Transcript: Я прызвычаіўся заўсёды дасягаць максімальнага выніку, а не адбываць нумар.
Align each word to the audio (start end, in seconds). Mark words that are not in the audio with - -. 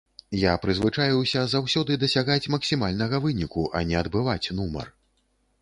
Я 0.43 0.53
прызвычаіўся 0.61 1.43
заўсёды 1.51 1.99
дасягаць 2.03 2.49
максімальнага 2.55 3.21
выніку, 3.29 3.69
а 3.81 3.85
не 3.91 4.03
адбываць 4.03 4.51
нумар. 4.63 4.93